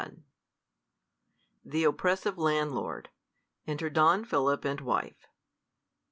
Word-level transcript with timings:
I 0.03 0.09
The 1.63 1.83
Oppressive 1.83 2.35
Landlord. 2.35 3.09
Enter 3.67 3.91
Don 3.91 4.25
Philip 4.25 4.65
and 4.65 4.81
Wife. 4.81 5.27